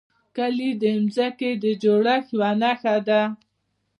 کلي 0.35 0.69
د 0.81 0.83
ځمکې 1.15 1.51
د 1.63 1.65
جوړښت 1.83 2.27
یوه 2.33 2.51
نښه 2.61 2.95
ده. 3.07 3.21